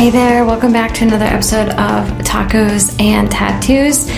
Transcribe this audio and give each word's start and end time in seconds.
Hey 0.00 0.08
there, 0.08 0.46
welcome 0.46 0.72
back 0.72 0.94
to 0.94 1.04
another 1.04 1.26
episode 1.26 1.68
of 1.68 2.08
Tacos 2.24 2.98
and 2.98 3.30
Tattoos. 3.30 4.10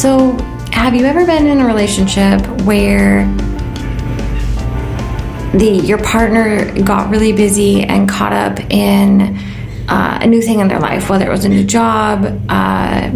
So, 0.00 0.38
have 0.70 0.94
you 0.94 1.04
ever 1.04 1.26
been 1.26 1.48
in 1.48 1.58
a 1.58 1.66
relationship 1.66 2.40
where 2.62 3.24
the 5.52 5.80
your 5.82 5.98
partner 5.98 6.80
got 6.82 7.10
really 7.10 7.32
busy 7.32 7.82
and 7.82 8.08
caught 8.08 8.32
up 8.32 8.60
in 8.70 9.36
uh, 9.88 10.20
a 10.22 10.28
new 10.28 10.40
thing 10.40 10.60
in 10.60 10.68
their 10.68 10.78
life, 10.78 11.10
whether 11.10 11.26
it 11.26 11.30
was 11.30 11.44
a 11.44 11.48
new 11.48 11.64
job, 11.64 12.40
uh, 12.48 13.10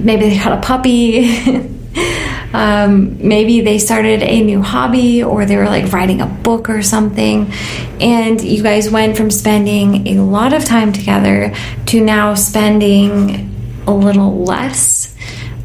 maybe 0.00 0.22
they 0.22 0.34
had 0.34 0.58
a 0.58 0.60
puppy. 0.60 1.72
Um, 2.52 3.26
maybe 3.26 3.62
they 3.62 3.78
started 3.78 4.22
a 4.22 4.42
new 4.42 4.60
hobby 4.60 5.22
or 5.22 5.46
they 5.46 5.56
were 5.56 5.64
like 5.64 5.90
writing 5.90 6.20
a 6.20 6.26
book 6.26 6.68
or 6.68 6.82
something. 6.82 7.50
And 7.98 8.42
you 8.42 8.62
guys 8.62 8.90
went 8.90 9.16
from 9.16 9.30
spending 9.30 10.06
a 10.08 10.22
lot 10.22 10.52
of 10.52 10.64
time 10.64 10.92
together 10.92 11.54
to 11.86 12.04
now 12.04 12.34
spending 12.34 13.82
a 13.86 13.94
little 13.94 14.44
less 14.44 15.16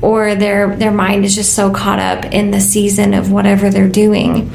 or 0.01 0.35
their 0.35 0.75
their 0.75 0.91
mind 0.91 1.25
is 1.25 1.35
just 1.35 1.53
so 1.53 1.71
caught 1.71 1.99
up 1.99 2.25
in 2.33 2.51
the 2.51 2.61
season 2.61 3.13
of 3.13 3.31
whatever 3.31 3.69
they're 3.69 3.89
doing. 3.89 4.49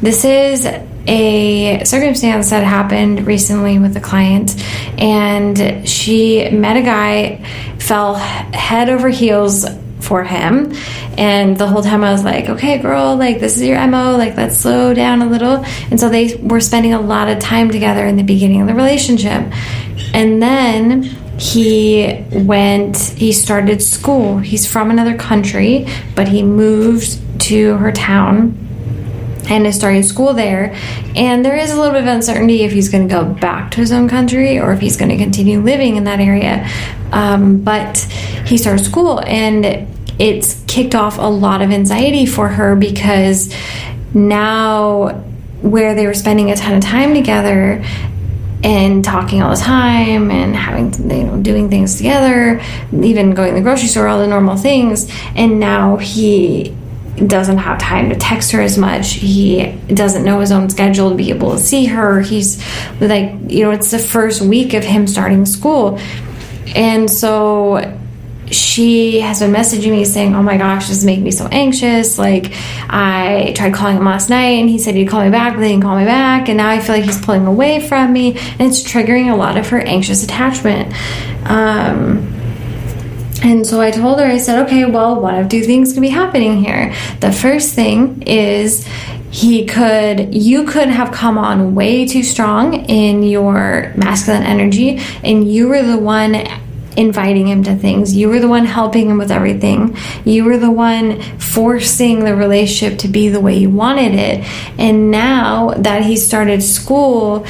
This 0.00 0.24
is 0.24 0.66
a 1.06 1.84
circumstance 1.84 2.50
that 2.50 2.64
happened 2.64 3.26
recently 3.26 3.78
with 3.78 3.96
a 3.96 4.00
client 4.00 4.56
and 4.98 5.88
she 5.88 6.48
met 6.50 6.76
a 6.76 6.82
guy 6.82 7.44
fell 7.78 8.14
head 8.14 8.88
over 8.88 9.08
heels 9.08 9.64
for 10.06 10.24
him. 10.24 10.72
And 11.18 11.56
the 11.56 11.66
whole 11.66 11.82
time 11.82 12.04
I 12.04 12.12
was 12.12 12.24
like, 12.24 12.48
okay, 12.48 12.78
girl, 12.78 13.16
like 13.16 13.40
this 13.40 13.56
is 13.56 13.62
your 13.62 13.84
MO, 13.86 14.16
like 14.16 14.36
let's 14.36 14.56
slow 14.56 14.94
down 14.94 15.22
a 15.22 15.26
little. 15.26 15.64
And 15.90 15.98
so 15.98 16.08
they 16.08 16.36
were 16.36 16.60
spending 16.60 16.94
a 16.94 17.00
lot 17.00 17.28
of 17.28 17.38
time 17.38 17.70
together 17.70 18.06
in 18.06 18.16
the 18.16 18.22
beginning 18.22 18.60
of 18.60 18.68
the 18.68 18.74
relationship. 18.74 19.52
And 20.14 20.40
then 20.42 21.02
he 21.38 22.24
went, 22.32 22.96
he 22.96 23.32
started 23.32 23.82
school. 23.82 24.38
He's 24.38 24.66
from 24.66 24.90
another 24.90 25.16
country, 25.16 25.86
but 26.14 26.28
he 26.28 26.42
moved 26.42 27.20
to 27.42 27.76
her 27.76 27.92
town 27.92 28.62
and 29.48 29.66
is 29.66 29.76
starting 29.76 30.02
school 30.02 30.32
there. 30.32 30.74
And 31.14 31.44
there 31.44 31.56
is 31.56 31.72
a 31.72 31.76
little 31.76 31.92
bit 31.92 32.02
of 32.02 32.08
uncertainty 32.08 32.62
if 32.62 32.72
he's 32.72 32.88
going 32.88 33.08
to 33.08 33.14
go 33.14 33.24
back 33.24 33.70
to 33.72 33.78
his 33.78 33.92
own 33.92 34.08
country 34.08 34.58
or 34.58 34.72
if 34.72 34.80
he's 34.80 34.96
going 34.96 35.10
to 35.10 35.16
continue 35.16 35.60
living 35.60 35.96
in 35.96 36.04
that 36.04 36.20
area. 36.20 36.68
Um, 37.12 37.60
but 37.60 37.98
he 38.46 38.58
started 38.58 38.84
school 38.84 39.20
and 39.20 39.86
it's 40.18 40.62
kicked 40.66 40.94
off 40.94 41.18
a 41.18 41.22
lot 41.22 41.62
of 41.62 41.70
anxiety 41.70 42.26
for 42.26 42.48
her 42.48 42.76
because 42.76 43.54
now 44.14 45.10
where 45.62 45.94
they 45.94 46.06
were 46.06 46.14
spending 46.14 46.50
a 46.50 46.56
ton 46.56 46.74
of 46.74 46.82
time 46.82 47.14
together 47.14 47.84
and 48.64 49.04
talking 49.04 49.42
all 49.42 49.50
the 49.50 49.56
time 49.56 50.30
and 50.30 50.56
having 50.56 50.92
you 51.10 51.24
know 51.24 51.40
doing 51.42 51.68
things 51.68 51.96
together 51.96 52.60
even 52.92 53.34
going 53.34 53.50
to 53.50 53.54
the 53.54 53.60
grocery 53.60 53.86
store 53.86 54.08
all 54.08 54.18
the 54.18 54.26
normal 54.26 54.56
things 54.56 55.10
and 55.34 55.60
now 55.60 55.96
he 55.96 56.74
doesn't 57.16 57.58
have 57.58 57.78
time 57.78 58.10
to 58.10 58.16
text 58.16 58.52
her 58.52 58.60
as 58.60 58.76
much. 58.76 59.14
He 59.14 59.72
doesn't 59.88 60.24
know 60.24 60.40
his 60.40 60.52
own 60.52 60.68
schedule 60.68 61.10
to 61.10 61.16
be 61.16 61.30
able 61.30 61.52
to 61.52 61.58
see 61.58 61.86
her. 61.86 62.20
He's 62.20 62.62
like 63.00 63.32
you 63.48 63.64
know 63.64 63.70
it's 63.70 63.90
the 63.90 63.98
first 63.98 64.42
week 64.42 64.74
of 64.74 64.84
him 64.84 65.06
starting 65.06 65.46
school. 65.46 65.98
And 66.74 67.10
so 67.10 67.76
she 68.50 69.20
has 69.20 69.40
been 69.40 69.52
messaging 69.52 69.90
me 69.90 70.04
saying, 70.04 70.34
Oh 70.34 70.42
my 70.42 70.56
gosh, 70.56 70.88
this 70.88 70.98
is 70.98 71.04
making 71.04 71.24
me 71.24 71.30
so 71.30 71.46
anxious. 71.50 72.18
Like, 72.18 72.52
I 72.88 73.52
tried 73.56 73.74
calling 73.74 73.96
him 73.96 74.04
last 74.04 74.30
night 74.30 74.60
and 74.60 74.68
he 74.68 74.78
said 74.78 74.94
he'd 74.94 75.08
call 75.08 75.24
me 75.24 75.30
back, 75.30 75.54
but 75.54 75.62
he 75.62 75.70
didn't 75.70 75.82
call 75.82 75.98
me 75.98 76.04
back. 76.04 76.48
And 76.48 76.58
now 76.58 76.68
I 76.68 76.80
feel 76.80 76.96
like 76.96 77.04
he's 77.04 77.20
pulling 77.20 77.46
away 77.46 77.86
from 77.86 78.12
me. 78.12 78.36
And 78.36 78.62
it's 78.62 78.82
triggering 78.82 79.32
a 79.32 79.36
lot 79.36 79.56
of 79.56 79.68
her 79.70 79.80
anxious 79.80 80.22
attachment. 80.22 80.94
Um, 81.48 82.32
and 83.42 83.66
so 83.66 83.80
I 83.80 83.90
told 83.90 84.18
her, 84.18 84.24
I 84.24 84.38
said, 84.38 84.66
okay, 84.66 84.84
well, 84.86 85.20
one 85.20 85.34
of 85.36 85.48
two 85.48 85.62
things 85.62 85.92
could 85.92 86.00
be 86.00 86.08
happening 86.08 86.62
here. 86.62 86.94
The 87.20 87.32
first 87.32 87.74
thing 87.74 88.22
is 88.22 88.86
he 89.30 89.66
could, 89.66 90.34
you 90.34 90.64
could 90.64 90.88
have 90.88 91.12
come 91.12 91.36
on 91.36 91.74
way 91.74 92.06
too 92.06 92.22
strong 92.22 92.74
in 92.86 93.22
your 93.22 93.92
masculine 93.96 94.42
energy, 94.42 94.98
and 95.22 95.50
you 95.50 95.68
were 95.68 95.82
the 95.82 95.98
one 95.98 96.34
inviting 96.96 97.48
him 97.48 97.62
to 97.64 97.76
things. 97.76 98.16
You 98.16 98.28
were 98.28 98.40
the 98.40 98.48
one 98.48 98.64
helping 98.64 99.10
him 99.10 99.18
with 99.18 99.30
everything. 99.30 99.96
You 100.24 100.44
were 100.44 100.58
the 100.58 100.70
one 100.70 101.20
forcing 101.38 102.24
the 102.24 102.34
relationship 102.34 102.98
to 103.00 103.08
be 103.08 103.28
the 103.28 103.40
way 103.40 103.56
you 103.56 103.70
wanted 103.70 104.14
it. 104.14 104.44
And 104.78 105.10
now 105.10 105.70
that 105.74 106.02
he 106.02 106.16
started 106.16 106.62
school, 106.62 107.46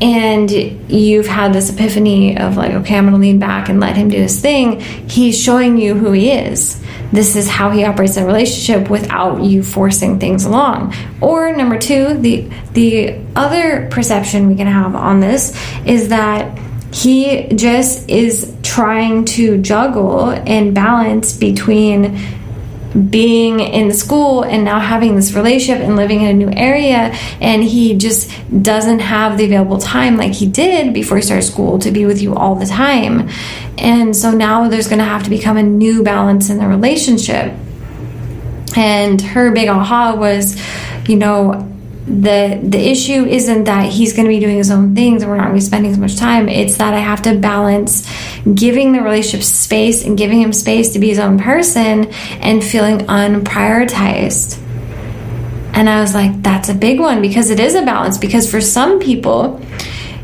and 0.00 0.50
you've 0.50 1.26
had 1.26 1.52
this 1.52 1.72
epiphany 1.72 2.36
of 2.36 2.56
like, 2.56 2.72
okay, 2.72 2.96
I'm 2.96 3.04
going 3.04 3.14
to 3.14 3.20
lean 3.20 3.38
back 3.38 3.68
and 3.68 3.80
let 3.80 3.96
him 3.96 4.08
do 4.08 4.18
his 4.18 4.40
thing, 4.40 4.80
he's 4.80 5.40
showing 5.40 5.78
you 5.78 5.94
who 5.94 6.12
he 6.12 6.30
is. 6.30 6.80
This 7.12 7.36
is 7.36 7.48
how 7.48 7.70
he 7.70 7.84
operates 7.84 8.16
in 8.16 8.24
a 8.24 8.26
relationship 8.26 8.90
without 8.90 9.42
you 9.44 9.62
forcing 9.62 10.18
things 10.18 10.44
along. 10.44 10.94
Or 11.20 11.54
number 11.54 11.78
two, 11.78 12.18
the 12.18 12.50
the 12.72 13.20
other 13.36 13.88
perception 13.88 14.48
we 14.48 14.56
can 14.56 14.66
have 14.66 14.96
on 14.96 15.20
this 15.20 15.56
is 15.86 16.08
that 16.08 16.58
he 16.94 17.48
just 17.48 18.08
is 18.08 18.56
trying 18.62 19.24
to 19.24 19.58
juggle 19.58 20.30
and 20.30 20.72
balance 20.72 21.36
between 21.36 22.16
being 23.10 23.58
in 23.58 23.92
school 23.92 24.44
and 24.44 24.64
now 24.64 24.78
having 24.78 25.16
this 25.16 25.32
relationship 25.32 25.82
and 25.82 25.96
living 25.96 26.20
in 26.20 26.28
a 26.28 26.32
new 26.32 26.50
area 26.50 27.12
and 27.40 27.64
he 27.64 27.98
just 27.98 28.30
doesn't 28.62 29.00
have 29.00 29.36
the 29.36 29.44
available 29.44 29.78
time 29.78 30.16
like 30.16 30.32
he 30.32 30.46
did 30.46 30.94
before 30.94 31.16
he 31.16 31.22
started 31.24 31.42
school 31.42 31.80
to 31.80 31.90
be 31.90 32.06
with 32.06 32.22
you 32.22 32.32
all 32.36 32.54
the 32.54 32.66
time. 32.66 33.28
And 33.76 34.16
so 34.16 34.30
now 34.30 34.68
there's 34.68 34.86
going 34.86 35.00
to 35.00 35.04
have 35.04 35.24
to 35.24 35.30
become 35.30 35.56
a 35.56 35.64
new 35.64 36.04
balance 36.04 36.48
in 36.48 36.58
the 36.58 36.68
relationship. 36.68 37.52
And 38.76 39.20
her 39.20 39.50
big 39.50 39.68
aha 39.68 40.14
was 40.14 40.62
you 41.08 41.16
know 41.16 41.73
the 42.06 42.60
the 42.62 42.78
issue 42.78 43.24
isn't 43.24 43.64
that 43.64 43.90
he's 43.90 44.12
going 44.12 44.26
to 44.26 44.28
be 44.28 44.38
doing 44.38 44.58
his 44.58 44.70
own 44.70 44.94
things 44.94 45.22
and 45.22 45.30
we're 45.30 45.38
not 45.38 45.44
going 45.44 45.58
to 45.58 45.62
be 45.62 45.66
spending 45.66 45.90
as 45.90 45.98
much 45.98 46.16
time. 46.16 46.48
It's 46.48 46.76
that 46.76 46.92
i 46.92 46.98
have 46.98 47.22
to 47.22 47.38
balance 47.38 48.06
giving 48.54 48.92
the 48.92 49.00
relationship 49.00 49.42
space 49.42 50.04
and 50.04 50.16
giving 50.16 50.40
him 50.40 50.52
space 50.52 50.92
to 50.92 50.98
be 50.98 51.08
his 51.08 51.18
own 51.18 51.38
person 51.38 52.06
and 52.40 52.62
feeling 52.62 52.98
unprioritized. 53.06 54.58
And 55.72 55.88
i 55.88 56.00
was 56.00 56.14
like 56.14 56.42
that's 56.42 56.68
a 56.68 56.74
big 56.74 57.00
one 57.00 57.22
because 57.22 57.50
it 57.50 57.58
is 57.58 57.74
a 57.74 57.82
balance 57.82 58.18
because 58.18 58.50
for 58.50 58.60
some 58.60 59.00
people 59.00 59.60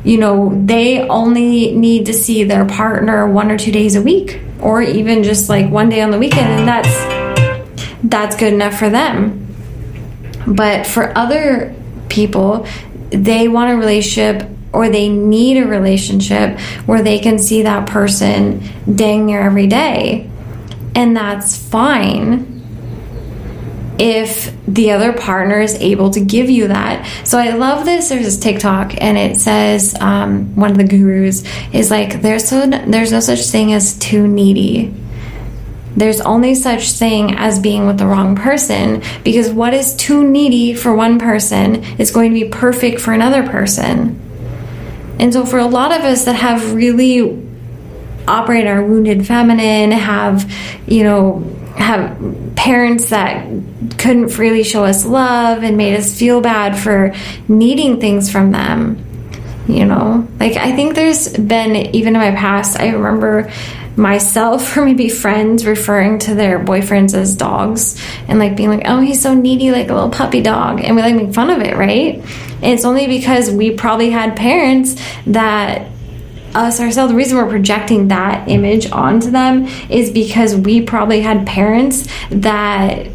you 0.04 0.18
know 0.18 0.52
they 0.66 1.08
only 1.08 1.74
need 1.74 2.06
to 2.06 2.12
see 2.12 2.44
their 2.44 2.66
partner 2.66 3.26
one 3.26 3.50
or 3.50 3.58
two 3.58 3.72
days 3.72 3.96
a 3.96 4.02
week 4.02 4.40
or 4.60 4.82
even 4.82 5.22
just 5.22 5.48
like 5.48 5.70
one 5.70 5.88
day 5.88 6.02
on 6.02 6.10
the 6.10 6.18
weekend 6.18 6.48
and 6.48 6.68
that's 6.68 8.00
that's 8.04 8.36
good 8.36 8.52
enough 8.52 8.78
for 8.78 8.90
them 8.90 9.39
but 10.46 10.86
for 10.86 11.16
other 11.16 11.74
people, 12.08 12.66
they 13.10 13.48
want 13.48 13.72
a 13.72 13.76
relationship 13.76 14.48
or 14.72 14.88
they 14.88 15.08
need 15.08 15.56
a 15.62 15.66
relationship 15.66 16.58
where 16.86 17.02
they 17.02 17.18
can 17.18 17.38
see 17.38 17.62
that 17.62 17.88
person 17.88 18.62
dang 18.94 19.26
near 19.26 19.40
every 19.40 19.66
day. 19.66 20.30
And 20.94 21.16
that's 21.16 21.56
fine 21.56 22.60
if 23.98 24.56
the 24.66 24.92
other 24.92 25.12
partner 25.12 25.60
is 25.60 25.74
able 25.74 26.10
to 26.10 26.20
give 26.20 26.48
you 26.48 26.68
that. 26.68 27.06
So 27.26 27.38
I 27.38 27.50
love 27.50 27.84
this. 27.84 28.08
There's 28.08 28.24
this 28.24 28.38
TikTok, 28.38 28.94
and 29.00 29.18
it 29.18 29.36
says 29.36 29.94
um, 30.00 30.56
one 30.56 30.70
of 30.70 30.78
the 30.78 30.84
gurus 30.84 31.44
is 31.72 31.90
like, 31.90 32.22
"There's 32.22 32.48
so 32.48 32.66
there's 32.66 33.12
no 33.12 33.20
such 33.20 33.42
thing 33.46 33.74
as 33.74 33.98
too 33.98 34.26
needy." 34.26 34.94
There's 35.96 36.20
only 36.20 36.54
such 36.54 36.92
thing 36.92 37.34
as 37.36 37.58
being 37.58 37.86
with 37.86 37.98
the 37.98 38.06
wrong 38.06 38.36
person 38.36 39.02
because 39.24 39.50
what 39.50 39.74
is 39.74 39.94
too 39.96 40.26
needy 40.26 40.74
for 40.74 40.94
one 40.94 41.18
person 41.18 41.82
is 41.98 42.10
going 42.10 42.32
to 42.32 42.40
be 42.40 42.48
perfect 42.48 43.00
for 43.00 43.12
another 43.12 43.46
person. 43.46 44.18
And 45.18 45.32
so 45.32 45.44
for 45.44 45.58
a 45.58 45.66
lot 45.66 45.92
of 45.92 46.02
us 46.02 46.24
that 46.24 46.36
have 46.36 46.74
really 46.74 47.46
operate 48.26 48.66
our 48.66 48.82
wounded 48.82 49.26
feminine, 49.26 49.90
have, 49.90 50.50
you 50.86 51.02
know, 51.02 51.40
have 51.76 52.54
parents 52.56 53.10
that 53.10 53.46
couldn't 53.98 54.28
freely 54.28 54.62
show 54.62 54.84
us 54.84 55.04
love 55.04 55.62
and 55.62 55.76
made 55.76 55.96
us 55.96 56.18
feel 56.18 56.40
bad 56.40 56.78
for 56.78 57.14
needing 57.48 58.00
things 58.00 58.30
from 58.30 58.52
them. 58.52 59.04
You 59.68 59.84
know, 59.84 60.26
like 60.40 60.56
I 60.56 60.74
think 60.74 60.94
there's 60.94 61.28
been, 61.36 61.76
even 61.94 62.14
in 62.16 62.20
my 62.20 62.32
past, 62.32 62.78
I 62.78 62.88
remember 62.88 63.52
myself 63.96 64.76
or 64.76 64.84
maybe 64.84 65.08
friends 65.08 65.66
referring 65.66 66.18
to 66.20 66.34
their 66.34 66.58
boyfriends 66.58 67.14
as 67.14 67.34
dogs 67.34 68.00
and 68.28 68.38
like 68.38 68.56
being 68.56 68.70
like, 68.70 68.82
oh, 68.84 69.00
he's 69.00 69.20
so 69.20 69.34
needy, 69.34 69.70
like 69.70 69.90
a 69.90 69.94
little 69.94 70.10
puppy 70.10 70.40
dog. 70.40 70.80
And 70.80 70.96
we 70.96 71.02
like 71.02 71.14
make 71.14 71.34
fun 71.34 71.50
of 71.50 71.60
it, 71.60 71.76
right? 71.76 72.16
And 72.16 72.64
it's 72.64 72.84
only 72.84 73.06
because 73.06 73.50
we 73.50 73.72
probably 73.72 74.10
had 74.10 74.36
parents 74.36 75.00
that 75.26 75.90
us 76.54 76.80
ourselves, 76.80 77.12
the 77.12 77.16
reason 77.16 77.36
we're 77.36 77.48
projecting 77.48 78.08
that 78.08 78.48
image 78.48 78.90
onto 78.90 79.30
them 79.30 79.66
is 79.88 80.10
because 80.10 80.56
we 80.56 80.82
probably 80.82 81.20
had 81.20 81.46
parents 81.46 82.08
that 82.30 83.06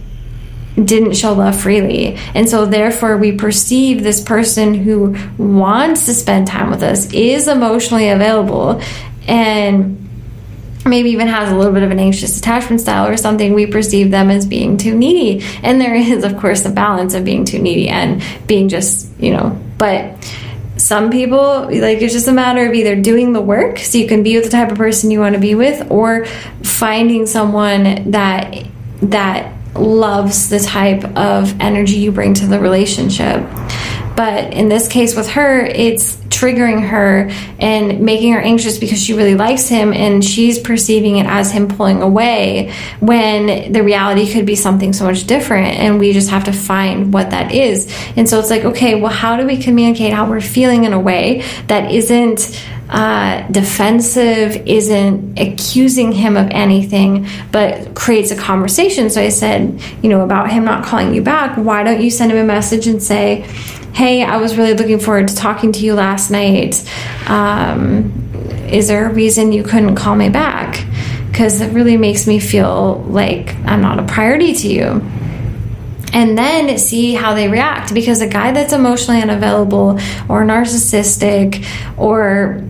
didn't 0.75 1.16
show 1.16 1.33
love 1.33 1.60
freely. 1.60 2.18
And 2.33 2.50
so, 2.50 2.66
therefore, 2.66 3.18
we 3.18 3.33
perceive 3.33 4.04
this 4.04 4.22
person 4.22 4.74
who 4.74 5.16
wants 5.38 6.06
to 6.06 6.13
spend 6.13 6.48
time 6.48 6.69
with 6.69 6.83
us, 6.83 7.12
is 7.13 7.48
emotionally 7.48 8.10
available, 8.10 8.81
and 9.27 10.05
maybe 10.86 11.10
even 11.12 11.28
has 11.28 11.52
a 11.52 11.56
little 11.56 11.74
bit 11.74 11.84
of 11.84 11.92
an 11.92 12.00
anxious 12.00 12.38
attachment 12.38 12.82
style 12.82 13.08
or 13.08 13.18
something, 13.18 13.54
we 13.54 13.66
perceive 13.66 14.12
them 14.12 14.30
as 14.30 14.46
being 14.46 14.78
too 14.78 14.96
needy. 14.96 15.44
And 15.64 15.82
there 15.82 15.96
is, 15.96 16.24
of 16.24 16.38
course, 16.38 16.62
the 16.62 16.70
balance 16.70 17.14
of 17.14 17.26
being 17.26 17.46
too 17.46 17.60
needy 17.60 17.90
and 17.90 18.24
being 18.48 18.70
just, 18.70 19.10
you 19.20 19.32
know, 19.32 19.60
but 19.78 20.18
some 20.78 21.10
people 21.10 21.62
like 21.64 22.02
it's 22.02 22.14
just 22.14 22.28
a 22.28 22.34
matter 22.34 22.68
of 22.68 22.74
either 22.74 22.98
doing 23.02 23.32
the 23.32 23.40
work 23.42 23.80
so 23.80 23.98
you 23.98 24.08
can 24.08 24.24
be 24.24 24.36
with 24.36 24.44
the 24.44 24.52
type 24.52 24.70
of 24.70 24.78
person 24.78 25.10
you 25.10 25.22
want 25.22 25.34
to 25.34 25.40
be 25.40 25.56
with 25.56 25.90
or 25.90 26.26
finding 26.64 27.26
someone 27.26 28.12
that 28.12 28.68
that 29.02 29.54
loves 29.74 30.50
the 30.50 30.60
type 30.60 31.04
of 31.18 31.60
energy 31.62 31.96
you 31.96 32.12
bring 32.12 32.34
to 32.34 32.46
the 32.46 32.60
relationship 32.60 33.42
but 34.16 34.54
in 34.54 34.70
this 34.70 34.88
case 34.88 35.16
with 35.16 35.30
her, 35.32 35.66
it's 35.66 36.18
triggering 36.36 36.86
her 36.88 37.30
and 37.60 38.02
making 38.02 38.34
her 38.34 38.40
anxious 38.40 38.78
because 38.78 39.02
she 39.02 39.14
really 39.14 39.36
likes 39.36 39.68
him 39.68 39.94
and 39.94 40.24
she's 40.24 40.60
perceiving 40.60 41.18
it 41.18 41.26
as 41.26 41.52
him 41.52 41.68
pulling 41.68 42.02
away 42.02 42.74
when 43.00 43.72
the 43.72 43.82
reality 43.84 44.32
could 44.32 44.46
be 44.46 44.56
something 44.56 44.92
so 44.94 45.06
much 45.06 45.26
different. 45.26 45.80
And 45.80 46.00
we 46.00 46.12
just 46.12 46.30
have 46.30 46.44
to 46.46 46.54
find 46.54 47.14
what 47.14 47.30
that 47.30 47.54
is. 47.54 47.94
And 48.16 48.28
so 48.28 48.40
it's 48.40 48.50
like, 48.50 48.66
okay, 48.66 49.00
well, 49.00 49.12
how 49.12 49.38
do 49.38 49.46
we 49.46 49.58
communicate 49.58 50.14
how 50.14 50.30
we're 50.30 50.42
feeling 50.42 50.84
in 50.84 50.94
a 50.94 51.00
way 51.00 51.44
that 51.68 51.92
isn't 51.92 52.66
uh, 52.90 53.48
defensive, 53.50 54.56
isn't 54.68 55.40
accusing 55.40 56.12
him 56.12 56.38
of 56.38 56.48
anything, 56.52 57.28
but 57.52 57.96
creates 57.96 58.32
a 58.32 58.36
conversation. 58.36 59.10
So 59.10 59.22
I 59.22 59.30
said, 59.30 59.82
you 60.04 60.10
know, 60.10 60.22
about 60.22 60.52
him 60.52 60.66
not 60.66 60.86
calling 60.86 61.14
you 61.14 61.22
back, 61.22 61.58
why 61.58 61.84
don't 61.84 62.02
you 62.02 62.12
send 62.12 62.32
him 62.32 62.38
a 62.38 62.44
message 62.44 62.86
and 62.88 63.02
say, 63.02 63.48
hey, 63.96 64.24
I 64.24 64.38
was 64.38 64.58
really 64.58 64.74
looking 64.74 65.00
forward 65.00 65.30
to 65.30 65.36
talking 65.36 65.72
to 65.72 65.80
you 65.80 65.94
last 65.94 66.30
night. 66.30 66.84
Um, 67.30 68.12
is 68.70 68.90
there 68.90 69.10
a 69.10 69.14
reason 69.14 69.54
you 69.54 69.64
couldn't 69.64 69.96
call 69.96 70.18
me 70.18 70.28
back? 70.28 70.86
Because 71.32 71.62
it 71.62 71.72
really 71.72 71.96
makes 71.96 72.28
me 72.28 72.42
feel 72.42 72.98
like 73.08 73.56
I'm 73.64 73.82
not 73.82 74.00
a 74.00 74.04
priority 74.04 74.54
to 74.54 74.68
you. 74.68 75.02
And 76.12 76.38
then 76.38 76.78
see 76.78 77.14
how 77.14 77.36
they 77.36 77.48
react. 77.48 77.94
Because 77.94 78.20
a 78.20 78.28
guy 78.28 78.52
that's 78.52 78.74
emotionally 78.74 79.22
unavailable 79.22 79.92
or 80.28 80.44
narcissistic 80.44 81.66
or 81.98 82.62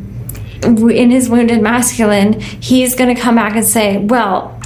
in 0.63 1.10
his 1.10 1.27
wounded 1.27 1.60
masculine, 1.60 2.39
he's 2.39 2.94
going 2.94 3.16
to 3.16 3.19
come 3.19 3.33
back 3.33 3.56
and 3.56 3.66
say, 3.66 3.98
Well, 3.98 4.62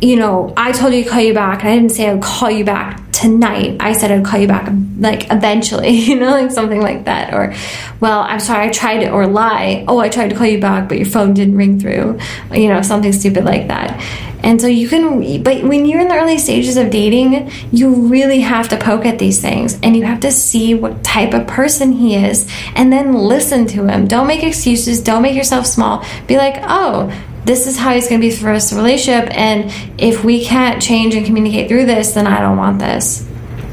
you 0.00 0.16
know, 0.16 0.52
I 0.56 0.72
told 0.72 0.94
you 0.94 1.04
to 1.04 1.10
call 1.10 1.20
you 1.20 1.32
back. 1.32 1.60
and 1.60 1.68
I 1.68 1.76
didn't 1.76 1.92
say 1.92 2.10
I'd 2.10 2.20
call 2.20 2.50
you 2.50 2.64
back 2.64 3.03
tonight. 3.24 3.78
I 3.80 3.92
said 3.92 4.10
I'd 4.10 4.24
call 4.24 4.38
you 4.38 4.48
back, 4.48 4.70
like 4.98 5.30
eventually, 5.30 5.90
you 6.08 6.16
know, 6.16 6.30
like 6.30 6.50
something 6.50 6.80
like 6.80 7.04
that. 7.04 7.32
Or, 7.32 7.54
well, 8.00 8.20
I'm 8.20 8.40
sorry, 8.40 8.68
I 8.68 8.70
tried 8.70 9.02
it, 9.02 9.10
or 9.12 9.26
lie. 9.26 9.84
Oh, 9.88 9.98
I 9.98 10.08
tried 10.08 10.30
to 10.30 10.36
call 10.36 10.46
you 10.46 10.60
back, 10.60 10.88
but 10.88 10.98
your 10.98 11.06
phone 11.06 11.34
didn't 11.34 11.56
ring 11.56 11.80
through, 11.80 12.18
you 12.52 12.68
know, 12.68 12.82
something 12.82 13.12
stupid 13.12 13.44
like 13.44 13.68
that. 13.68 13.98
And 14.44 14.60
so 14.60 14.66
you 14.66 14.90
can, 14.90 15.42
but 15.42 15.64
when 15.64 15.86
you're 15.86 16.02
in 16.02 16.08
the 16.08 16.16
early 16.16 16.36
stages 16.36 16.76
of 16.76 16.90
dating, 16.90 17.50
you 17.72 17.94
really 18.08 18.40
have 18.40 18.68
to 18.68 18.76
poke 18.76 19.06
at 19.06 19.18
these 19.18 19.40
things 19.40 19.80
and 19.82 19.96
you 19.96 20.04
have 20.04 20.20
to 20.20 20.30
see 20.30 20.74
what 20.74 21.02
type 21.02 21.32
of 21.32 21.46
person 21.46 21.92
he 21.92 22.14
is 22.14 22.46
and 22.74 22.92
then 22.92 23.14
listen 23.14 23.66
to 23.68 23.86
him. 23.86 24.06
Don't 24.06 24.26
make 24.26 24.42
excuses. 24.42 25.00
Don't 25.02 25.22
make 25.22 25.34
yourself 25.34 25.64
small. 25.64 26.04
Be 26.26 26.36
like, 26.36 26.56
oh, 26.64 27.10
this 27.44 27.66
is 27.66 27.76
how 27.76 27.92
he's 27.92 28.08
going 28.08 28.20
to 28.20 28.26
be 28.26 28.34
for 28.34 28.50
us 28.50 28.70
the 28.70 28.76
relationship 28.76 29.28
and 29.36 29.70
if 30.00 30.24
we 30.24 30.44
can't 30.44 30.80
change 30.82 31.14
and 31.14 31.26
communicate 31.26 31.68
through 31.68 31.84
this 31.86 32.12
then 32.12 32.26
i 32.26 32.40
don't 32.40 32.56
want 32.56 32.78
this 32.78 33.28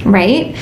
right? 0.06 0.56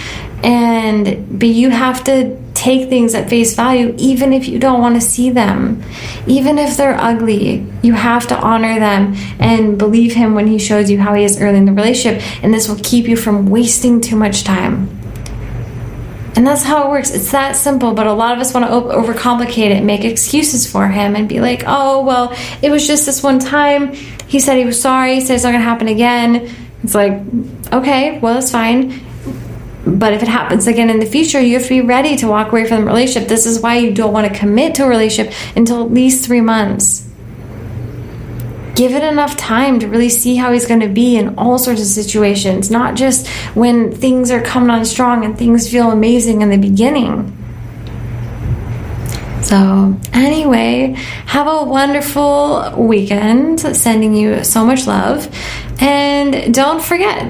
And 0.44 1.40
but 1.40 1.50
you 1.50 1.70
have 1.70 2.04
to 2.06 2.38
take 2.54 2.90
things 2.90 3.14
at 3.16 3.30
face 3.30 3.56
value 3.56 3.96
even 3.98 4.34
if 4.34 4.48
you 4.48 4.60
don't 4.60 4.82
want 4.82 4.96
to 4.96 5.02
see 5.02 5.30
them. 5.30 5.82
Even 6.28 6.58
if 6.58 6.78
they're 6.78 7.00
ugly 7.00 7.66
you 7.82 7.94
have 7.94 8.28
to 8.28 8.38
honor 8.40 8.80
them 8.80 9.16
and 9.40 9.78
believe 9.78 10.14
him 10.14 10.36
when 10.36 10.48
he 10.48 10.60
shows 10.60 10.90
you 10.90 11.00
how 11.00 11.14
he 11.14 11.24
is 11.24 11.40
early 11.42 11.58
in 11.58 11.66
the 11.66 11.74
relationship 11.74 12.22
and 12.44 12.54
this 12.54 12.68
will 12.68 12.80
keep 12.84 13.08
you 13.08 13.16
from 13.16 13.48
wasting 13.48 14.02
too 14.02 14.16
much 14.16 14.44
time 14.44 14.99
and 16.40 16.48
that's 16.48 16.64
how 16.64 16.88
it 16.88 16.90
works. 16.90 17.12
It's 17.12 17.34
that 17.34 17.58
simple, 17.58 17.94
but 17.94 18.08
a 18.08 18.14
lot 18.14 18.32
of 18.34 18.40
us 18.40 18.54
want 18.54 18.66
to 18.66 18.72
overcomplicate 18.72 19.72
it 19.72 19.74
and 19.74 19.86
make 19.86 20.06
excuses 20.06 20.66
for 20.66 20.88
him 20.88 21.18
and 21.18 21.28
be 21.28 21.42
like, 21.42 21.66
oh, 21.68 22.02
well, 22.06 22.34
it 22.62 22.70
was 22.70 22.88
just 22.88 23.06
this 23.06 23.22
one 23.22 23.40
time. 23.40 23.92
He 24.26 24.40
said 24.40 24.56
he 24.56 24.64
was 24.64 24.82
sorry. 24.82 25.16
He 25.16 25.20
said 25.20 25.36
it's 25.36 25.44
not 25.44 25.52
going 25.52 25.60
to 25.60 25.66
happen 25.66 25.90
again. 25.90 26.50
It's 26.82 26.96
like, 26.96 27.12
okay, 27.74 28.20
well, 28.20 28.38
it's 28.38 28.52
fine. 28.52 29.02
But 29.86 30.14
if 30.14 30.24
it 30.24 30.30
happens 30.30 30.66
again 30.66 30.90
in 30.90 31.02
the 31.02 31.06
future, 31.06 31.42
you 31.42 31.56
have 31.56 31.64
to 31.64 31.82
be 31.82 31.82
ready 31.82 32.16
to 32.16 32.28
walk 32.28 32.54
away 32.54 32.66
from 32.66 32.80
the 32.80 32.86
relationship. 32.86 33.28
This 33.28 33.46
is 33.46 33.60
why 33.60 33.76
you 33.76 33.94
don't 33.94 34.14
want 34.14 34.32
to 34.32 34.40
commit 34.40 34.76
to 34.76 34.86
a 34.86 34.88
relationship 34.88 35.34
until 35.58 35.84
at 35.84 35.92
least 35.92 36.26
three 36.26 36.40
months 36.40 37.09
give 38.80 38.94
it 38.94 39.04
enough 39.04 39.36
time 39.36 39.78
to 39.78 39.90
really 39.90 40.08
see 40.08 40.38
how 40.38 40.54
he's 40.54 40.66
going 40.66 40.80
to 40.80 40.88
be 40.88 41.18
in 41.18 41.38
all 41.38 41.58
sorts 41.60 41.82
of 41.82 41.88
situations, 41.88 42.72
not 42.72 42.96
just 42.96 43.28
when 43.54 43.92
things 43.92 44.32
are 44.32 44.42
coming 44.42 44.70
on 44.70 44.86
strong 44.86 45.26
and 45.26 45.38
things 45.38 45.70
feel 45.70 45.92
amazing 45.92 46.42
in 46.42 46.50
the 46.50 46.58
beginning. 46.58 47.36
So, 49.42 50.00
anyway, 50.14 50.94
have 51.26 51.48
a 51.48 51.66
wonderful 51.66 52.74
weekend. 52.78 53.60
Sending 53.60 54.14
you 54.14 54.46
so 54.46 54.64
much 54.64 54.88
love. 54.88 55.28
And 55.82 56.54
don't 56.54 56.82
forget 56.82 57.30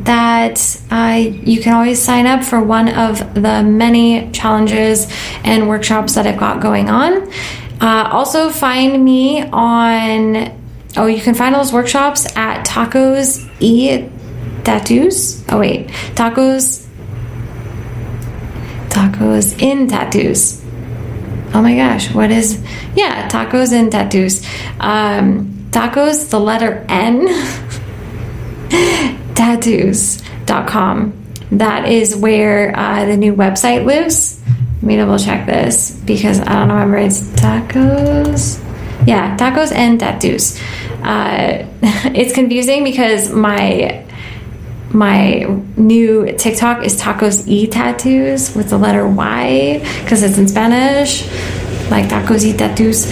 that 0.00 0.80
uh, 0.90 1.30
you 1.30 1.60
can 1.60 1.74
always 1.74 2.02
sign 2.02 2.26
up 2.26 2.42
for 2.42 2.60
one 2.60 2.88
of 2.88 3.34
the 3.34 3.62
many 3.62 4.32
challenges 4.32 5.06
and 5.44 5.68
workshops 5.68 6.16
that 6.16 6.26
I've 6.26 6.40
got 6.40 6.60
going 6.60 6.90
on. 6.90 7.30
Uh, 7.80 8.08
also, 8.10 8.50
find 8.50 9.04
me 9.04 9.44
on 9.44 10.58
Oh, 10.98 11.06
you 11.06 11.20
can 11.20 11.34
find 11.34 11.54
all 11.54 11.62
those 11.62 11.72
workshops 11.72 12.26
at 12.36 12.66
Tacos 12.66 13.48
E 13.60 14.08
Tattoos. 14.64 15.44
Oh 15.48 15.60
wait, 15.60 15.86
Tacos 16.14 16.86
Tacos 18.88 19.62
in 19.62 19.86
Tattoos. 19.86 20.60
Oh 21.54 21.62
my 21.62 21.76
gosh, 21.76 22.12
what 22.12 22.30
is 22.30 22.60
yeah, 22.96 23.28
Tacos 23.28 23.72
in 23.72 23.90
Tattoos. 23.90 24.44
Um, 24.80 25.68
tacos, 25.70 26.30
the 26.30 26.40
letter 26.40 26.84
N 26.88 27.26
tattoos.com. 29.34 31.14
That 31.52 31.88
is 31.88 32.16
where 32.16 32.76
uh, 32.76 33.04
the 33.06 33.16
new 33.16 33.34
website 33.34 33.84
lives. 33.86 34.42
Let 34.76 34.82
me 34.82 34.96
double 34.96 35.18
check 35.18 35.46
this 35.46 35.92
because 36.04 36.40
I 36.40 36.54
don't 36.54 36.68
remember. 36.70 36.98
It's 36.98 37.20
tacos. 37.32 38.64
Yeah, 39.06 39.36
tacos 39.36 39.72
and 39.72 39.98
tattoos. 39.98 40.60
Uh, 41.02 41.66
it's 42.14 42.32
confusing 42.32 42.84
because 42.84 43.30
my 43.30 44.04
my 44.90 45.44
new 45.76 46.32
TikTok 46.32 46.84
is 46.84 47.00
tacos 47.00 47.46
e 47.46 47.66
tattoos 47.66 48.54
with 48.54 48.70
the 48.70 48.78
letter 48.78 49.06
Y 49.06 49.80
because 50.02 50.22
it's 50.22 50.38
in 50.38 50.48
Spanish, 50.48 51.26
like 51.90 52.06
tacos 52.06 52.44
y 52.44 52.56
tattoos, 52.56 53.06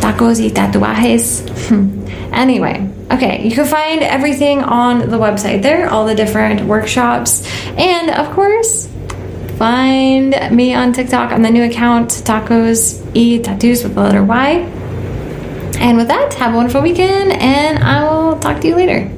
tacos 0.00 0.40
y 0.40 0.50
tatuajes. 0.50 1.48
Hmm. 1.68 2.06
anyway, 2.32 2.88
okay, 3.10 3.46
you 3.46 3.54
can 3.54 3.64
find 3.64 4.02
everything 4.02 4.62
on 4.62 4.98
the 5.10 5.18
website 5.18 5.62
there, 5.62 5.88
all 5.88 6.06
the 6.06 6.14
different 6.14 6.62
workshops, 6.62 7.46
and 7.78 8.10
of 8.10 8.30
course, 8.34 8.88
find 9.56 10.34
me 10.54 10.74
on 10.74 10.92
TikTok 10.92 11.32
on 11.32 11.42
the 11.42 11.50
new 11.50 11.64
account 11.64 12.10
tacos 12.10 13.04
e 13.14 13.38
tattoos 13.38 13.82
with 13.82 13.94
the 13.94 14.00
letter 14.00 14.24
Y. 14.24 14.79
And 15.80 15.96
with 15.96 16.08
that, 16.08 16.34
have 16.34 16.52
a 16.52 16.56
wonderful 16.56 16.82
weekend, 16.82 17.32
and 17.32 17.82
I 17.82 18.04
will 18.04 18.38
talk 18.38 18.60
to 18.60 18.68
you 18.68 18.76
later. 18.76 19.10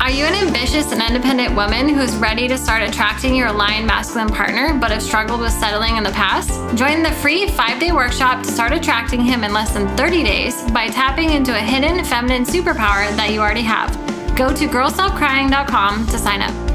Are 0.00 0.10
you 0.10 0.24
an 0.24 0.46
ambitious 0.46 0.92
and 0.92 1.02
independent 1.02 1.56
woman 1.56 1.88
who's 1.88 2.14
ready 2.16 2.48
to 2.48 2.56
start 2.56 2.82
attracting 2.82 3.34
your 3.34 3.48
aligned 3.48 3.86
masculine 3.86 4.28
partner 4.28 4.78
but 4.78 4.90
have 4.90 5.02
struggled 5.02 5.40
with 5.40 5.52
settling 5.52 5.96
in 5.96 6.04
the 6.04 6.12
past? 6.12 6.50
Join 6.76 7.02
the 7.02 7.10
free 7.12 7.48
five 7.48 7.80
day 7.80 7.92
workshop 7.92 8.42
to 8.44 8.50
start 8.50 8.72
attracting 8.72 9.20
him 9.20 9.42
in 9.42 9.52
less 9.52 9.72
than 9.72 9.88
30 9.96 10.22
days 10.22 10.70
by 10.70 10.88
tapping 10.88 11.30
into 11.30 11.54
a 11.54 11.60
hidden 11.60 12.04
feminine 12.04 12.44
superpower 12.44 13.14
that 13.16 13.32
you 13.32 13.40
already 13.40 13.62
have. 13.62 13.90
Go 14.36 14.54
to 14.54 14.66
girlstopcrying.com 14.68 16.06
to 16.06 16.18
sign 16.18 16.42
up. 16.42 16.67